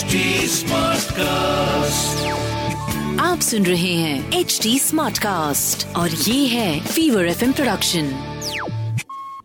[0.00, 0.16] HD
[0.50, 1.20] Smartcast.
[3.20, 8.10] आप सुन रहे हैं एच डी स्मार्ट कास्ट और ये है फीवर एफ़ प्रोडक्शन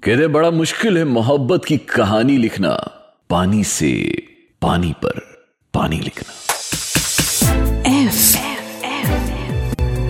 [0.04, 2.70] कहते बड़ा मुश्किल है मोहब्बत की कहानी लिखना।
[3.30, 3.92] पानी से
[4.62, 5.20] पानी पर
[5.74, 6.34] पानी लिखना।
[8.04, 8.38] एफ़
[8.86, 9.32] एफ़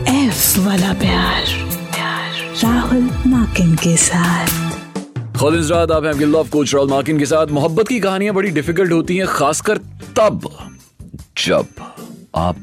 [0.09, 1.43] एफ़ वाला प्यार।
[2.63, 4.47] राहुल माकिन के साथ।
[5.39, 8.35] खुद इस रात आप हैं आपके लव कोच राहुल मार्किन के साथ। मोहब्बत की कहानियाँ
[8.35, 9.79] बड़ी डिफ़िकल्ट होती हैं खासकर
[10.17, 10.49] तब
[11.37, 11.65] जब
[12.35, 12.57] आप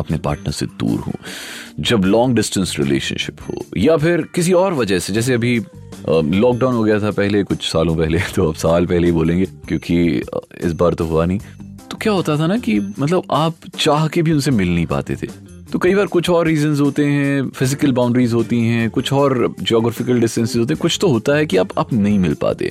[0.00, 1.12] अपने पार्टनर से दूर हो,
[1.80, 5.58] जब लॉन्ग डिस्टेंस रिलेशनशिप हो, या फिर किसी और वजह से, जैसे अभी
[6.08, 10.22] लॉकडाउन हो गया था पहले, कुछ सालों पहले तो अब साल पहले ही बोलेंगे, क्योंकि
[10.60, 11.38] इस बार तो हुआ नहीं।
[11.90, 15.16] तो क्या होता था ना कि मतलब आप चाह के भी उनसे मिल नहीं पाते
[15.16, 15.26] थे।
[15.72, 20.20] तो कई बार कुछ और रीजंस होते हैं फ़िज़िकल बाउंड्रीज होती हैं, कुछ और जोग्राफिकल
[20.20, 22.70] डिस्टेंसेस होते हैं, कुछ तो होता है कि आप आप नहीं मिल पाते।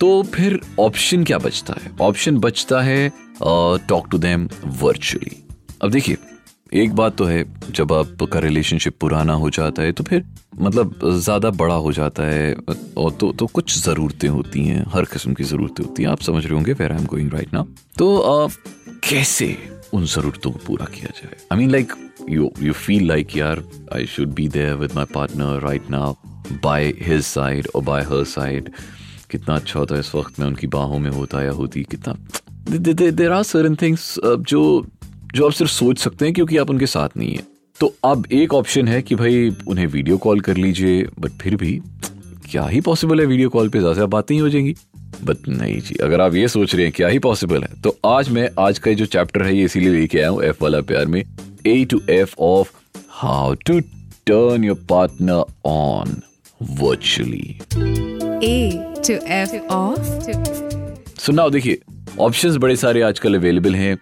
[0.00, 1.90] तो फिर ऑप्शन क्या बचता है?
[2.00, 4.48] ऑप्शन बचता है टॉक टू देम
[4.82, 5.36] वर्चुअली
[5.82, 6.16] अब देखिए
[6.74, 10.24] एक बात तो है जब आपका रिलेशनशिप पुराना हो जाता है तो फिर
[10.60, 12.54] मतलब ज़्यादा बड़ा हो जाता है
[12.98, 16.44] और तो तो कुछ जरूरतें होती हैं हर किस्म की जरूरतें होती हैं। आप समझ
[16.44, 17.64] रहे होंगे where I am going right now
[17.98, 18.48] तो अ,
[19.08, 19.56] कैसे
[19.94, 21.36] उन जरूरतों को पूरा किया जाए?
[21.52, 21.92] I mean like
[22.30, 23.62] you you feel like यार
[23.94, 26.14] I should be there with my partner right now
[26.64, 28.70] by his side और बाय हर साइड
[29.30, 32.14] कितना अच्छा होता है इस वक्त में उनकी बाहों में होता या होती कितना
[32.70, 34.86] देर आर सर्टन थिंग्स जो
[35.34, 37.42] जो आप सिर्फ़ सोच सकते हैं क्योंकि आप उनके साथ नहीं है।
[37.80, 41.80] तो अब एक ऑप्शन है कि भाई उन्हें वीडियो कॉल कर लीजिए बट फिर भी
[42.50, 44.74] क्या ही पॉसिबल है वीडियो कॉल पे ज़्यादा बातें ही हो जाएँगी?
[45.24, 48.28] बट नहीं जी अगर आप ये सोच रहे हैं क्या ही पॉसिबल है तो आज
[48.28, 51.22] मैं आज का जो चैप्टर है ये इसीलिए लेके आया हूँ एफ़ वाला प्यार में
[51.66, 52.72] A to F of
[53.08, 53.80] how to
[54.26, 56.20] turn your partner on
[56.62, 57.58] virtually
[58.44, 58.56] A
[59.06, 59.98] to F of
[61.18, 61.78] so now देखिए
[62.20, 63.92] ऑप्शंस बड़े सारे आजकल अवेलेबल हैं।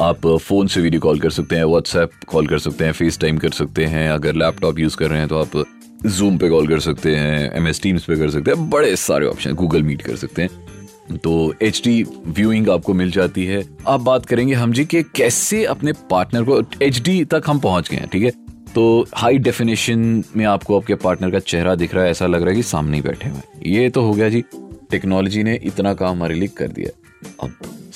[0.00, 3.38] आप फ़ोन से वीडियो कॉल कर सकते हैं व्हाट्सएप कॉल कर सकते हैं फेस टाइम
[3.38, 5.64] कर सकते हैं। अगर लैपटॉप यूज़ कर रहे हैं तो आप
[6.06, 9.26] जूम पे कॉल कर सकते हैं एम एस टीम्स पे कर सकते हैं। बड़े सारे
[9.26, 14.00] ऑप्शन गूगल मीट कर सकते हैं। तो एच डी व्यूइंग आपको मिल जाती है। अब
[14.00, 17.96] बात करेंगे हम जी के कैसे अपने पार्टनर को एच डी तक हम पहुँच गए
[17.96, 18.30] हैं, ठीक है?
[18.74, 22.50] तो हाई डेफिनेशन में आपको आपके पार्टनर का चेहरा दिख रहा है, ऐसा लग रहा
[22.50, 24.44] है कि सामने ही बैठे हुए ये तो हो गया जी
[24.90, 26.98] टेक्नोलॉजी ने इतना काम हमारे लिए कर दिया।
[27.40, 27.50] अब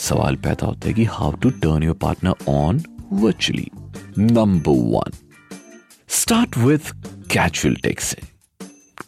[0.08, 3.70] सवाल पैदा होता है कि how to turn your partner on virtually
[4.18, 5.18] number one
[6.08, 6.92] start with
[7.32, 8.26] casual texting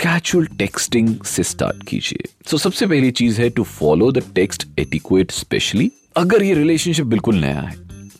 [0.00, 2.28] casual texting से स्टार्ट कीजिए.
[2.46, 7.06] सो so, सबसे पहली चीज़ है to follow the text etiquette specially अगर ये रिलेशनशिप
[7.06, 7.76] बिल्कुल नया है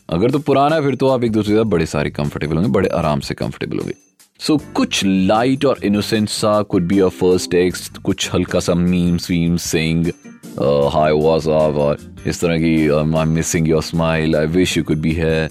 [0.09, 2.69] अगर तो पुराना है फिर तो आप एक दूसरे के साथ बड़े सारे कंफर्टेबल होंगे
[2.69, 3.93] बड़े आराम से कंफर्टेबल होंगे.
[4.39, 8.73] सो so, कुछ लाइट और इनोसेंट सा could be a first text कुछ हल्का सा
[8.75, 10.11] मीम्स वीम्स सेइंग
[10.61, 14.83] हाय वाज अप और इस तरह की I am missing your smile I wish you
[14.83, 15.49] could be है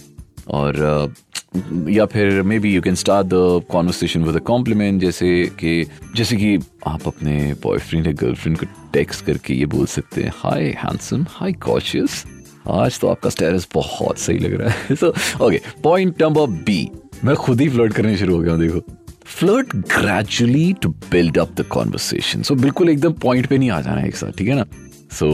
[0.49, 5.87] और uh, या फिर maybe you can start the conversation with a compliment जैसे कि
[6.17, 10.63] जैसे कि आप अपने बॉयफ्रेंड या गर्लफ्रेंड को टेक्स्ट करके ये बोल सकते हैं हाय
[10.63, 12.25] हैंडसम हाय कॉशियस
[12.69, 16.91] आज तो आपका स्टेटस बहुत सही लग रहा है। So okay point number B
[17.25, 18.81] मैं खुद ही फ्लर्ट करने शुरू हो गया हूँ देखो।
[19.25, 24.01] Flirt gradually to build up the conversation so बिल्कुल एकदम पॉइंट पे नहीं आ जाना
[24.01, 24.65] है एक साथ ठीक है ना?
[25.13, 25.29] सो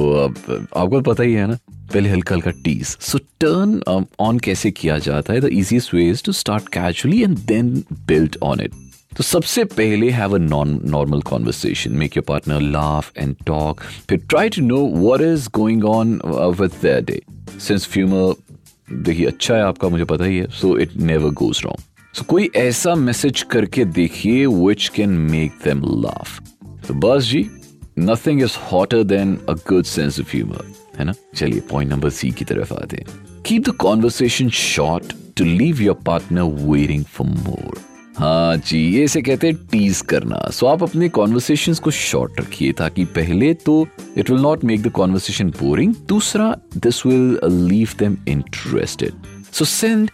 [0.77, 1.59] आपको पता ही है ना,
[1.93, 5.41] पहले हल्का हल्का टीज सो टर्न ऑन कैसे किया जाता है?
[5.41, 7.75] The easiest way is to start casually and then
[8.07, 8.73] build on it
[9.17, 14.19] तो सबसे पहले have a non normal conversation make your partner laugh and talk फिर
[14.29, 16.21] try to know what is going on
[16.61, 17.21] with their
[17.61, 18.35] sense of humour
[18.93, 20.47] देखिए अच्छा है आपका, मुझे पता ही है.
[20.51, 21.83] So it never goes wrong
[22.15, 26.41] so कोई ऐसा मैसेज करके देखिए which can make them laugh
[26.89, 27.43] तो बस जी
[27.99, 31.15] nothing is hotter than a good sense of humour है ना?
[31.35, 35.97] चलिए पॉइंट नंबर सी की तरफ़ आते हैं। Keep the conversation short to leave your
[36.07, 37.79] partner waiting for more
[38.19, 42.41] हाँ जी ये इसे कहते हैं टीज करना। सो so, आप अपने कॉन्वर्सेशन को शॉर्ट
[42.41, 43.87] रखिए ताकि पहले तो
[44.19, 47.39] it will not make the conversation boring दूसरा this will
[47.69, 49.13] leave them interested
[49.53, 50.11] so send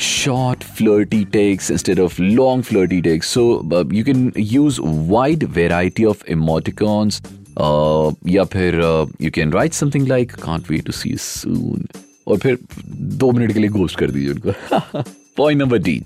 [0.00, 3.28] short flirty takes instead of long flirty takes.
[3.28, 3.42] So
[3.72, 4.80] uh, you can use
[5.14, 7.20] wide variety of emoticons
[7.56, 8.80] uh, या फिर
[9.22, 11.86] you can write something like can't wait to see soon
[12.28, 15.02] और फिर दो minute के लिए ghost कर दीजिए उनको
[15.36, 16.02] point number D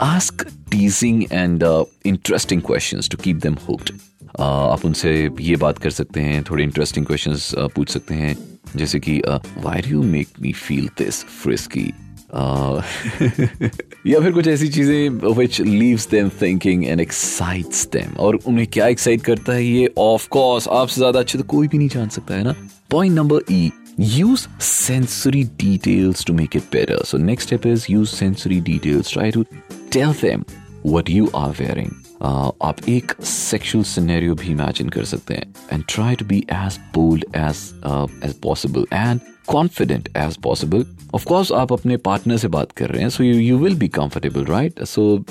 [0.00, 1.64] ask teasing and
[2.06, 3.92] interesting questions to keep them hooked
[4.40, 8.36] आप उनसे ये बात कर सकते हैं थोड़े इंटरेस्टिंग क्वेश्चंस पूछ सकते हैं।
[8.76, 9.20] जैसे कि
[9.58, 11.92] why do make me feel this frisky
[14.06, 18.86] या फिर कुछ ऐसी चीज़ें which leaves them thinking and excites them और उन्हें क्या
[18.86, 22.34] एक्साइट करता है ये ऑफ़ कोर्स आपसे ज़्यादा अच्छे तो कोई भी नहीं जान सकता
[22.34, 22.54] है ना
[22.90, 26.98] point number E use sensory details to make it better.
[27.04, 29.10] So, next step is use sensory details.
[29.10, 29.44] Try to
[29.90, 30.44] tell them
[30.88, 31.90] you are wearing.
[32.22, 36.78] Uh, आप एक सेक्शुअल सिनेरियो भी इमेजिन कर सकते हैं and try to be as
[36.94, 37.80] bold as
[38.24, 43.02] as possible and confident as possible of course आप अपने partner से बात कर रहे
[43.02, 45.24] हैं so you you will be comfortable right so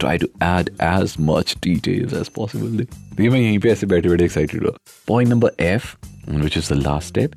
[0.00, 2.86] try to add as much details as possible
[3.20, 4.72] मैं यहीं पे ऐसे बैठे बैठे एक्साइटेड हुआ।
[5.08, 5.96] Point number F
[6.28, 7.32] which is the last step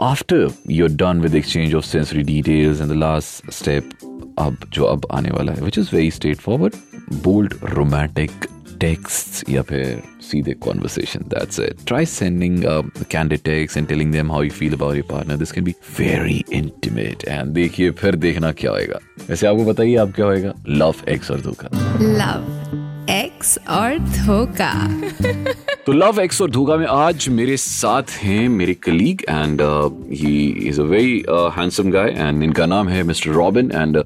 [0.00, 3.90] after you're done with exchange of sensory details and the last step
[4.38, 6.74] अब जो अब आने वाला है which is very straightforward
[7.12, 8.30] bold romantic
[8.80, 12.62] text या फिर सीधे conversation that's it try sending
[13.10, 17.24] candid and telling them how you feel about your partner this can be very intimate
[17.28, 18.98] and देखिए, फिर देखना क्या होएगा।
[19.28, 20.54] वैसे आपको बताइए, आप क्या होएगा?
[20.68, 21.68] लव एक्स और दो का।
[22.00, 25.02] लव X और धोखा।
[25.86, 29.60] तो लव एक्स और धोखा में आज मेरे साथ हैं मेरे colleague and
[30.12, 33.96] he is a very handsome guy and इनका नाम है मिस्टर रॉबिन एंड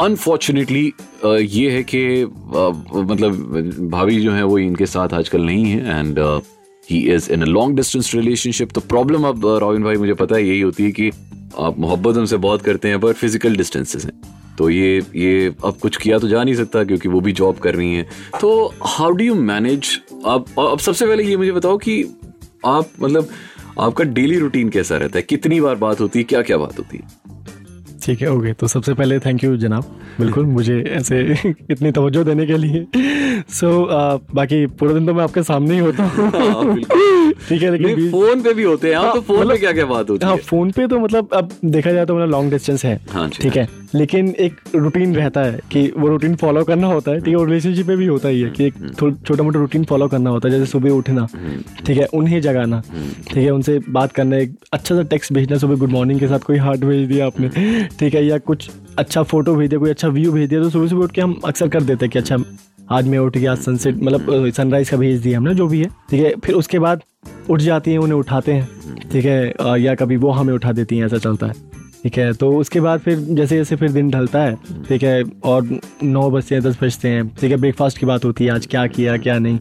[0.00, 0.92] अनफॉर्चुनेटली
[1.40, 3.32] ये है कि uh, मतलब
[3.90, 6.40] भाभी जो है वो इनके साथ आजकल नहीं है and
[6.90, 10.36] he is in a long distance relationship तो प्रॉब्लम अब uh, रॉबिन भाई मुझे पता
[10.36, 11.10] है यही होती है कि
[11.58, 15.96] आप मोहब्बत उनसे बहुत करते हैं पर फ़िज़िकल डिस्टेंसेस हैं। तो ये ये अब कुछ
[15.96, 18.06] किया तो जा नहीं सकता क्योंकि वो भी जॉब कर रही हैं।
[18.40, 22.04] तो हाउ डू यू मैनेज अब अब सबसे पहले ये मुझे बताओ कि
[22.66, 23.28] आप मतलब
[23.80, 25.22] आपका डेली रूटीन कैसा रहता है?
[25.22, 26.24] कितनी बार बात होती है?
[26.24, 27.26] क्या क्या बात होती है?
[28.02, 31.38] ठीक है ओके तो सबसे पहले थैंक यू जनाब। बिल्कुल, मुझे ऐसे
[31.70, 32.86] इतनी तवज्जो देने के लिए
[33.48, 33.68] सो
[34.34, 36.74] बाकी पूरे दिन तो मैं आपके सामने ही होता हूँ। हाँ,
[37.48, 39.84] ठीक है लेकिन फ़ोन पे भी होते हैं। हाँ, तो फ़ोन पे मतलब- क्या क्या
[39.86, 40.40] बात होती हाँ है?
[40.42, 43.66] फ़ोन पे तो मतलब अब देखा जाए तो मतलब लॉन्ग डिस्टेंस है। हाँ ठीक है।
[43.94, 47.86] लेकिन एक रूटीन रहता है कि वो रूटीन फॉलो करना होता है। ठीक है रिलेशनशिप
[47.86, 48.74] में भी होता ही है कि एक
[49.26, 51.26] छोटा मोटा रूटीन फॉलो करना होता है जैसे सुबह उठना।
[51.86, 52.82] ठीक है उन्हें जगाना।
[53.28, 56.38] ठीक है उनसे बात करना एक अच्छा सा टेक्स्ट भेजना सुबह गुड मॉर्निंग के साथ
[56.38, 57.48] कोई हार्ट भेज दिया आपने।
[57.98, 60.86] ठीक है या कुछ अच्छा फ़ोटो भेज दिया कोई अच्छा व्यू भेज दिया तो सुबह
[60.86, 62.36] सुबह उठ के हम अक्सर कर देते हैं कि अच्छा
[62.92, 66.20] आज मैं उठ गया सनसेट मतलब सनराइज का भेज दिया हमने जो भी है ठीक
[66.22, 66.34] है?
[66.44, 67.02] फिर उसके बाद
[67.50, 69.80] उठ जाती हैं उन्हें उठाते हैं ठीक है?
[69.82, 71.52] या कभी वो हमें उठा देती हैं ऐसा चलता है
[72.02, 72.32] ठीक है?
[72.32, 74.54] तो उसके बाद फिर जैसे जैसे फिर दिन ढलता है
[74.88, 75.22] ठीक है?
[75.44, 75.68] और
[76.02, 77.56] नौ बजते हैं दस बजते हैं ठीक है?
[77.56, 79.58] ब्रेकफास्ट की बात होती है आज क्या किया क्या नहीं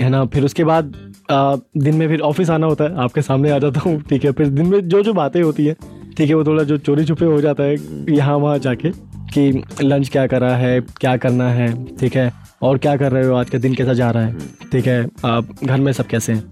[0.00, 0.24] है ना?
[0.24, 0.94] फिर उसके बाद
[1.30, 4.32] आ, दिन में फिर ऑफ़िस आना होता है आपके सामने आ जाता हूँ ठीक है?
[4.32, 5.76] फिर दिन में जो जो बातें होती है
[6.16, 6.34] ठीक है?
[6.34, 7.76] वो थोड़ा जो चोरी छुपे हो जाता है
[8.14, 8.90] यहाँ वहाँ जाके
[9.34, 12.41] कि लंच क्या करा है क्या करना है ठीक है?
[12.62, 13.34] और क्या कर रहे हो?
[13.34, 14.36] आज का दिन कैसा जा रहा है?
[14.72, 16.44] ठीक है आप घर में सब कैसे हैं?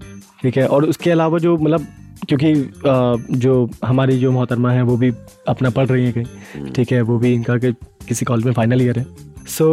[0.42, 1.86] ठीक है और उसके अलावा जो मतलब
[2.28, 2.54] क्योंकि
[3.38, 5.12] जो हमारी जो मोहतरमा है वो भी
[5.48, 7.72] अपना पढ़ रही है कहीं। ठीक है वो भी इनका के
[8.08, 9.06] किसी कॉलेज में फाइनल ईयर है।
[9.48, 9.68] सो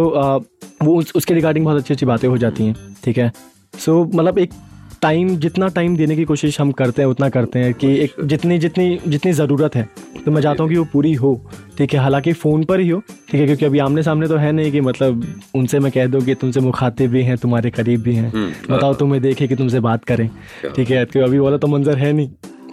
[0.84, 3.32] वो उस, उसके रिगार्डिंग बहुत अच्छी अच्छी बातें हो जाती हैं। ठीक है
[3.74, 4.54] सो मतलब एक
[5.02, 8.58] टाइम जितना टाइम देने की कोशिश हम करते हैं उतना करते हैं कि एक जितनी
[8.60, 9.88] जितनी जितनी ज़रूरत है
[10.26, 11.34] तो मैं चाहता हूँ कि वो पूरी हो।
[11.78, 14.52] ठीक है हालाँकि फ़ोन पर ही हो ठीक है क्योंकि अभी आमने सामने तो है
[14.52, 15.24] नहीं कि मतलब
[15.56, 18.32] उनसे मैं कह दूँ कि तुमसे मुखातिब भी हैं तुम्हारे करीब भी हैं।
[18.70, 20.30] बताओ तुम्हें देखे कि तुमसे बात करें।
[20.76, 22.30] ठीक है तो अभी वाला तो मंजर है नहीं।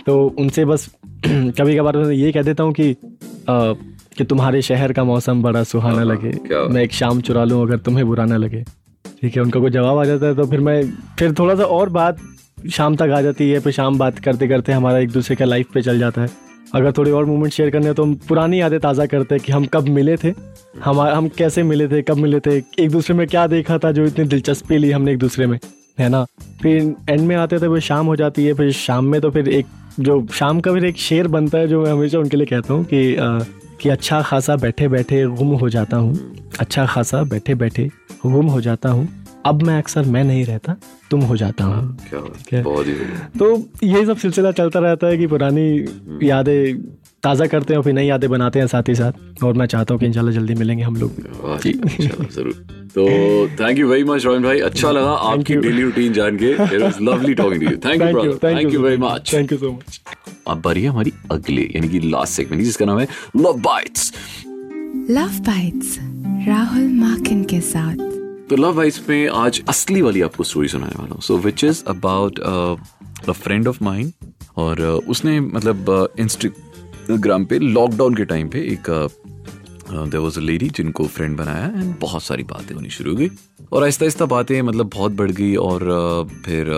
[0.06, 0.88] तो उनसे बस
[1.26, 2.94] कभी कभार मैं ये कह देता हूँ कि
[3.50, 6.32] कि तुम्हारे शहर का मौसम बड़ा सुहाना लगे।
[6.68, 8.62] मैं एक शाम चुरा लूँ अगर तुम्हें बुरा ना लगे।
[9.20, 10.82] ठीक है उनका कोई जवाब आ जाता है तो फिर मैं
[11.18, 12.18] फिर थोड़ा सा और बात
[12.72, 15.72] शाम तक आ जाती है फिर शाम बात करते करते हमारा एक दूसरे का लाइफ
[15.74, 16.28] पे चल जाता है।
[16.74, 19.52] अगर थोड़ी और मोमेंट शेयर करने हैं तो हम पुरानी यादें ताज़ा करते हैं कि
[19.52, 20.32] हम कब मिले थे
[20.84, 24.04] हमारा हम कैसे मिले थे कब मिले थे एक दूसरे में क्या देखा था जो
[24.06, 25.58] इतनी दिलचस्पी ली हमने एक दूसरे में
[25.98, 26.24] है ना?
[26.62, 29.48] फिर एंड में आते थे फिर शाम हो जाती है फिर शाम में तो फिर
[29.48, 29.66] एक
[30.00, 32.84] जो शाम का फिर एक शेर बनता है जो मैं हमेशा उनके लिए कहता हूँ
[32.84, 33.38] कि अ,
[33.80, 36.14] कि अच्छा खासा बैठे बैठे गुम हो जाता हूँ
[36.60, 37.88] अच्छा खासा बैठे बैठे
[38.26, 39.08] गुम हो जाता हूँ।
[39.46, 40.76] अब मैं अक्सर मैं नहीं रहता
[41.10, 43.46] तुम हो जाता हूँ। क्या बात ठीक है। ही। तो
[43.84, 45.66] यही सब सिलसिला चलता रहता है कि पुरानी
[46.22, 46.82] यादें
[47.22, 49.94] ताज़ा करते हैं और फिर नई यादें बनाते हैं साथ ही साथ। और मैं चाहता
[49.94, 51.10] हूँ कि इंशाल्लाह जल्दी मिलेंगे हम लोग।
[51.62, 52.52] जी, ज़रूर।
[52.94, 53.06] तो
[53.60, 57.00] thank you very much Rohan भाई। अच्छा लगा आपकी डेली रूटीन जान के। It was
[57.02, 60.00] lovely talking to you thank you brother thank you very much thank you so much
[60.48, 64.12] अब बारी है हमारी अगले यानी कि लास्ट सेगमेंट जिसका नाम है love bites
[65.10, 65.98] love bites
[66.48, 68.12] Rahul Makin के साथ।
[68.50, 71.20] तो लव बाइट्स में आज असली वाली आपको स्टोरी सुनाने वाला हूँ.
[71.22, 74.12] So which is about a friend of mine
[74.56, 78.90] और uh, उसने मतलब इंस्टाग्राम पे लॉकडाउन के टाइम पे एक
[79.90, 83.30] देर वॉज़ अ लेडी जिनको फ्रेंड बनाया एंड बहुत सारी बातें होनी शुरू हो गई
[83.72, 86.70] और आहिस्ता आहिस्ता बातें मतलब बहुत बढ़ गई और uh, फिर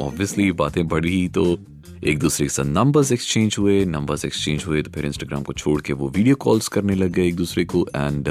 [0.00, 1.58] ऑब्वियसली uh, बातें बढ़ी तो
[2.04, 5.80] एक दूसरे के साथ नंबर्स एक्सचेंज हुए नंबर्स एक्सचेंज हुए तो फिर इंस्टाग्राम को छोड़
[5.82, 8.28] के वो वीडियो कॉल्स करने लग गए एक दूसरे को and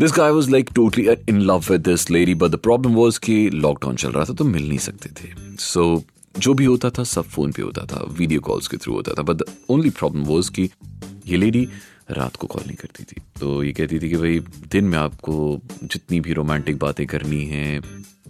[0.00, 3.50] this guy was like totally in love with this lady but the problem was कि
[3.50, 7.04] लॉकडाउन चल रहा था तो मिल नहीं सकते थे। सो so, जो भी होता था
[7.04, 10.50] सब फ़ोन पे होता था वीडियो कॉल्स के थ्रू होता था बट ओनली प्रॉब्लम वॉज़
[10.50, 10.70] कि
[11.26, 11.68] ये लेडी
[12.10, 14.38] रात को कॉल नहीं करती थी। तो ये कहती थी कि भाई
[14.72, 17.80] दिन में आपको जितनी भी रोमांटिक बातें करनी है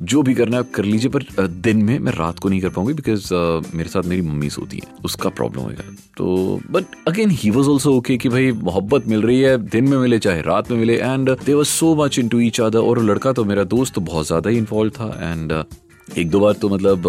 [0.02, 2.94] जो भी करना है कर लीजिए पर दिन में मैं रात को नहीं कर पाऊँगी
[2.94, 5.84] बिकॉज़ uh, मेरे साथ मेरी मम्मी सोती है। उसका प्रॉब्लम होगा।
[6.16, 9.98] तो but again he was also okay कि भाई मोहब्बत मिल रही है दिन में
[9.98, 13.32] मिले चाहे रात में मिले and they was so much into each other और लड़का
[13.32, 15.52] तो मेरा दोस्त तो बहुत ज़्यादा ही इन्वॉल्व था एंड
[16.18, 17.02] एक दो बार तो मतलब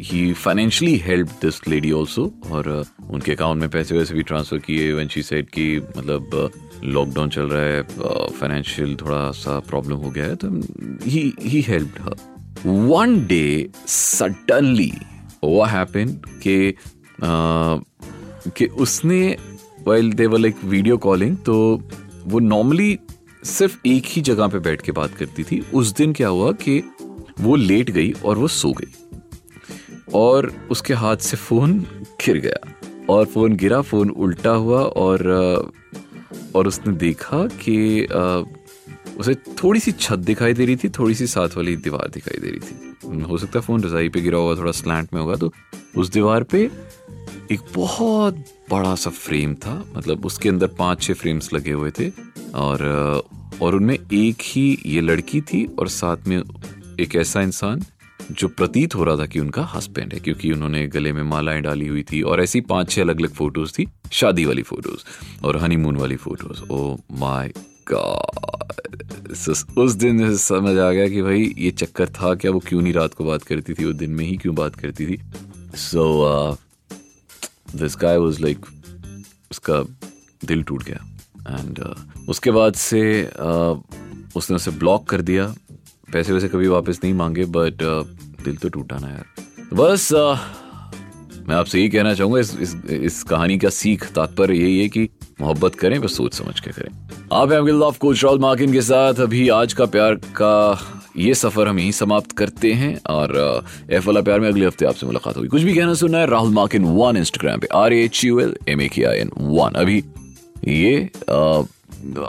[0.00, 4.58] he financially help this lady also और uh, उनके अकाउंट में पैसे वैसे भी ट्रांसफ़र
[4.58, 6.50] किए व्हेन शी सेड कि मतलब
[6.84, 7.82] लॉकडाउन uh, चल रहा है
[8.28, 10.60] फाइनेंशियल uh, थोड़ा सा प्रॉब्लम हो गया है तो
[11.04, 12.16] he he help her
[12.66, 14.92] one day suddenly
[15.44, 16.74] happened कि
[18.50, 19.36] कि उसने
[19.88, 21.82] well they were like video calling तो
[22.24, 22.98] वो नॉर्मली
[23.44, 26.82] सिर्फ़ एक ही जगह पे बैठ के बात करती थी। उस दिन क्या हुआ कि
[27.40, 28.92] वो लेट गई और वो सो गई।
[30.14, 31.78] और उसके हाथ से फ़ोन
[32.24, 35.72] गिर गया और फ़ोन गिरा, फ़ोन उल्टा हुआ और
[36.54, 38.06] और उसने देखा कि
[39.18, 42.50] उसे थोड़ी सी छत दिखाई दे रही थी, थोड़ी सी साथ वाली दीवार दिखाई दे
[42.50, 45.52] रही थी। हो सकता है फ़ोन रजाई पे गिरा होगा थोड़ा स्लैंट में होगा तो
[45.96, 46.70] उस दीवार पे
[47.52, 48.38] एक बहुत
[48.70, 52.10] बड़ा सा फ्रेम था मतलब उसके अंदर पाँच छह फ्रेम्स लगे हुए थे
[52.54, 52.82] और
[53.62, 56.42] और उनमें एक ही ये लड़की थी और साथ में
[57.00, 57.82] एक ऐसा इंसान
[58.32, 61.86] जो प्रतीत हो रहा था कि उनका हस्बैंड है क्योंकि उन्होंने गले में मालाएँ डाली
[61.86, 65.04] हुई थी और ऐसी पाँच छह अलग अलग फ़ोटोज़ थी शादी वाली फ़ोटोज़
[65.44, 67.52] और हनीमून वाली फ़ोटोज़ ओ माय
[67.92, 72.92] गॉड उस दिन समझ आ गया कि भाई ये चक्कर था क्या वो क्यों नहीं
[72.92, 75.20] रात को बात करती थी वो दिन में ही क्यों बात करती थी?
[75.76, 76.58] So
[77.74, 78.66] this guy was like
[79.50, 79.80] उसका
[80.44, 81.06] दिल टूट गया.
[81.60, 83.78] एंड uh, उसके बाद से uh,
[84.36, 85.54] उसने उसे ब्लॉक कर दिया.
[86.12, 87.82] पैसे वैसे कभी वापस नहीं मांगे बट
[88.44, 89.24] दिल तो टूटा ना यार।
[89.74, 90.36] बस uh,
[91.48, 95.08] मैं आपसे यही कहना चाहूँगा इस, इस इस कहानी का सीख तात्पर्य यही है कि
[95.40, 96.90] मोहब्बत करें बस सोच समझ के करें।
[97.32, 100.78] आप आपके कोच राहुल मार्किन के साथ। अभी आज का प्यार का
[101.16, 105.06] ये सफ़र हम यहीं समाप्त करते हैं और एफ़ वाला प्यार में अगले हफ़्ते आपसे
[105.06, 108.40] मुलाकात होगी। कुछ भी कहना सुनना है राहुल मार्किन वन इंस्टाग्राम पे R H U
[108.40, 110.04] L M A K I N one. अभी
[110.68, 110.96] ये
[111.28, 111.62] अ,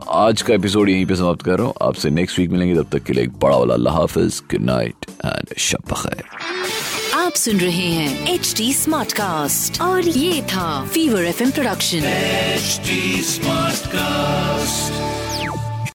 [0.09, 3.03] आज का एपिसोड यहीं पे समाप्त कर रहा हूँ। आपसे नेक्स्ट वीक मिलेंगे। तब तक
[3.03, 4.95] के लिए एक बड़ा वाला अल्लाह हाफिज। गुड नाइट
[5.25, 5.95] एंड शब
[7.13, 12.81] आप सुन रहे हैं एच डी स्मार्ट कास्ट और ये था fever FM production H
[13.25, 15.08] smart Smartcast.